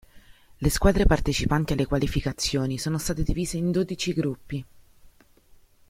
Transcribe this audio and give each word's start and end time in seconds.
Le 0.61 0.69
squadre 0.71 1.05
partecipanti 1.05 1.73
alle 1.73 1.85
qualificazioni 1.85 2.79
sono 2.79 2.97
state 2.97 3.21
divise 3.21 3.57
in 3.57 3.69
dodici 3.71 4.13
gruppi. 4.15 4.65